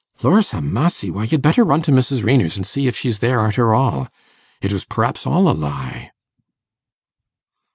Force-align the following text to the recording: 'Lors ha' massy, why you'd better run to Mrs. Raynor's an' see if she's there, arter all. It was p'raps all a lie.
'Lors 0.23 0.49
ha' 0.49 0.61
massy, 0.63 1.11
why 1.11 1.25
you'd 1.25 1.43
better 1.43 1.63
run 1.63 1.83
to 1.83 1.91
Mrs. 1.91 2.23
Raynor's 2.23 2.57
an' 2.57 2.63
see 2.63 2.87
if 2.87 2.95
she's 2.95 3.19
there, 3.19 3.39
arter 3.39 3.75
all. 3.75 4.07
It 4.59 4.73
was 4.73 4.83
p'raps 4.83 5.27
all 5.27 5.47
a 5.47 5.53
lie. 5.53 6.11